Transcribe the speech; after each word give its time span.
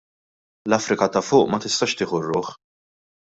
L-Afrika 0.69 1.07
ta' 1.13 1.23
Fuq 1.27 1.47
ma 1.51 1.59
tistax 1.65 1.93
tieħu 1.99 2.21
r-ruħ. 2.21 2.51